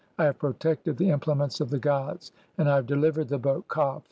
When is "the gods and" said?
1.69-2.67